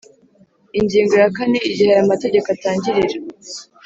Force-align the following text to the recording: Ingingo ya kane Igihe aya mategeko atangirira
Ingingo 0.79 1.13
ya 1.21 1.29
kane 1.35 1.57
Igihe 1.69 1.89
aya 1.93 2.11
mategeko 2.11 2.47
atangirira 2.55 3.17